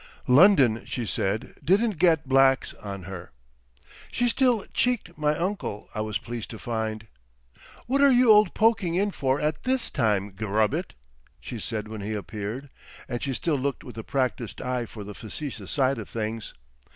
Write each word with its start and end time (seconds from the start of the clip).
"London," 0.25 0.83
she 0.83 1.05
said, 1.05 1.53
didn't 1.63 1.99
"get 1.99 2.27
blacks" 2.27 2.73
on 2.81 3.03
her. 3.03 3.29
She 4.11 4.29
still 4.29 4.65
"cheeked" 4.73 5.15
my 5.15 5.37
uncle, 5.37 5.89
I 5.93 6.01
was 6.01 6.17
pleased 6.17 6.49
to 6.49 6.57
find. 6.57 7.05
"What 7.85 8.01
are 8.01 8.09
you 8.09 8.31
old 8.31 8.55
Poking 8.55 8.95
in 8.95 9.11
for 9.11 9.39
at 9.39 9.61
this 9.61 9.91
time—Gubbitt?" 9.91 10.95
she 11.39 11.59
said 11.59 11.87
when 11.87 12.01
he 12.01 12.13
appeared, 12.15 12.71
and 13.07 13.21
she 13.21 13.35
still 13.35 13.59
looked 13.59 13.83
with 13.83 13.95
a 13.95 14.03
practised 14.03 14.59
eye 14.59 14.87
for 14.87 15.03
the 15.03 15.13
facetious 15.13 15.69
side 15.69 15.99
of 15.99 16.09
things. 16.09 16.55